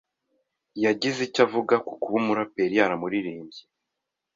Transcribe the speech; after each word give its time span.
yagize 0.83 1.19
icyo 1.27 1.41
avuga 1.45 1.75
ku 1.85 1.93
kuba 2.01 2.17
umuraperi 2.21 2.75
yaramuririmbye 2.79 3.61